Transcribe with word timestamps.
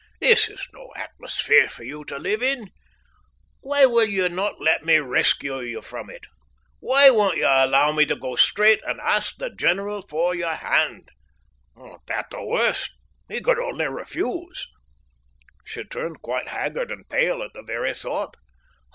"This 0.19 0.49
is 0.49 0.67
no 0.73 0.91
atmosphere 0.95 1.69
for 1.69 1.83
you 1.83 2.03
to 2.05 2.17
live 2.17 2.41
in. 2.41 2.71
Why 3.59 3.85
will 3.85 4.07
you 4.09 4.29
not 4.29 4.59
let 4.59 4.83
me 4.83 4.97
rescue 4.97 5.59
you 5.59 5.83
from 5.83 6.09
it? 6.09 6.25
Why 6.79 7.11
won't 7.11 7.37
you 7.37 7.45
allow 7.45 7.91
me 7.91 8.07
to 8.07 8.15
go 8.15 8.35
straight 8.35 8.81
and 8.81 8.99
ask 8.99 9.37
the 9.37 9.51
general 9.51 10.01
for 10.01 10.33
your 10.33 10.55
hand? 10.55 11.09
At 12.09 12.31
the 12.31 12.43
worst 12.43 12.95
he 13.29 13.41
could 13.41 13.59
only 13.59 13.85
refuse." 13.85 14.67
She 15.65 15.83
turned 15.83 16.23
quite 16.23 16.47
haggard 16.47 16.89
and 16.89 17.07
pale 17.07 17.43
at 17.43 17.53
the 17.53 17.61
very 17.61 17.93
thought. 17.93 18.33